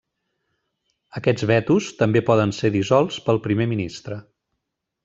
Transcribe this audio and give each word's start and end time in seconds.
Aquests 1.21 1.45
vetos 1.51 1.91
també 2.01 2.25
poden 2.33 2.57
ser 2.63 2.73
dissolts 2.79 3.21
pel 3.29 3.43
Primer 3.49 3.71
Ministre. 3.77 4.21